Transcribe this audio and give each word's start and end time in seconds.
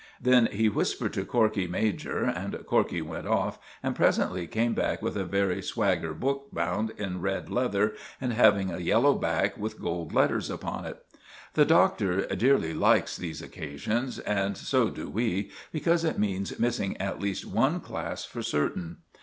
Then 0.19 0.47
he 0.51 0.67
whispered 0.67 1.13
to 1.13 1.23
Corkey 1.25 1.67
major, 1.69 2.23
and 2.23 2.65
Corkey 2.65 3.03
went 3.03 3.27
off, 3.27 3.59
and 3.83 3.95
presently 3.95 4.47
came 4.47 4.73
back 4.73 5.03
with 5.03 5.15
a 5.15 5.25
very 5.25 5.61
swagger 5.61 6.15
book 6.15 6.47
bound 6.51 6.89
in 6.97 7.21
red 7.21 7.51
leather 7.51 7.93
and 8.19 8.33
having 8.33 8.71
a 8.71 8.79
yellow 8.79 9.13
back 9.13 9.59
with 9.59 9.79
gold 9.79 10.11
letters 10.11 10.49
upon 10.49 10.85
it. 10.85 11.05
The 11.53 11.65
Doctor 11.65 12.25
dearly 12.25 12.73
likes 12.73 13.15
these 13.15 13.43
occasions; 13.43 14.17
and 14.17 14.57
so 14.57 14.89
do 14.89 15.07
we, 15.07 15.51
because 15.71 16.03
it 16.03 16.17
means 16.17 16.57
missing 16.57 16.97
at 16.97 17.21
least 17.21 17.45
one 17.45 17.79
class 17.79 18.25
for 18.25 18.41
certain. 18.41 19.03